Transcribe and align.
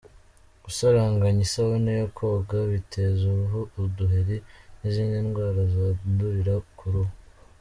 Gusaranganya 0.65 1.41
isabune 1.47 1.91
yo 2.01 2.07
koga 2.17 2.57
biteza 2.71 3.21
uruhu 3.33 3.61
uduheri 3.83 4.37
n’izindi 4.79 5.17
ndwara 5.27 5.61
zandurira 5.73 6.55
ku 6.77 6.85
ruhu. 6.93 7.13